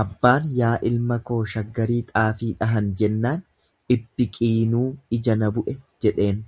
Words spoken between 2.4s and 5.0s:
dhahan"" jennaan ""ibbiqiinuu